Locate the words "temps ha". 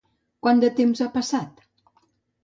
0.79-1.09